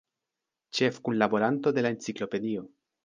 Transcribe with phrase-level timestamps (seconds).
[0.79, 2.65] Ĉefkunlaboranto de la Enciklopedio.